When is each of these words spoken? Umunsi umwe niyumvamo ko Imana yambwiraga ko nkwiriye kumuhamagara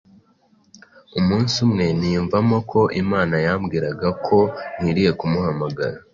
Umunsi 1.19 1.55
umwe 1.65 1.85
niyumvamo 1.99 2.57
ko 2.71 2.81
Imana 3.01 3.35
yambwiraga 3.45 4.07
ko 4.25 4.37
nkwiriye 4.75 5.11
kumuhamagara 5.19 5.97